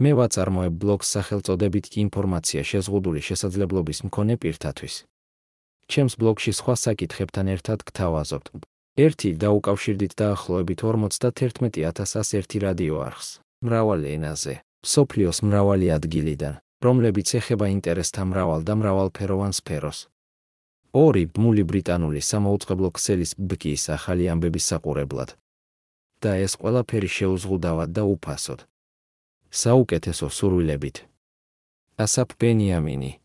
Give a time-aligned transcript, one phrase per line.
[0.00, 4.94] მე ვაწარმოებ ბლოგს სახელწოდებით ინფორმაცია შეზღუდული შესაძლებლობის მქონე პირთათვის.
[5.92, 8.46] ჩემს ბლოგში სხვა საკითხებთან ერთად გთავაზობთ.
[9.04, 13.28] ერთი დაუკავშირდით დაახლოებით 51101 რადიო არხს,
[13.66, 14.54] მრავალ ენაზე,
[14.94, 19.98] სოფლიოს მრავალი ადგილიდან, რომლებიც ეხება ინტერესთა მრავალ და მრავალფეროვან სფეროს.
[20.96, 25.30] ორი ბმული ბრიტანული სამაუწყებლო ქსელის ბკის ახალი ამბების საყურებლად.
[26.24, 28.60] და ეს ყველაფერი შეუზღუდავად და უფასოდ.
[29.50, 30.96] საუკეთესო სურვილებით.
[32.00, 33.19] ასაფ ბენიამინი